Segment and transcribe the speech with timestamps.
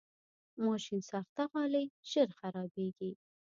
[0.65, 3.11] ماشینساخته غالۍ ژر خرابېږي.